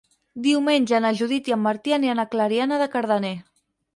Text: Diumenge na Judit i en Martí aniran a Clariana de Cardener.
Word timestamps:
Diumenge 0.45 1.01
na 1.03 1.11
Judit 1.19 1.51
i 1.51 1.55
en 1.57 1.61
Martí 1.67 1.95
aniran 1.97 2.23
a 2.23 2.27
Clariana 2.33 2.83
de 2.85 2.91
Cardener. 2.97 3.35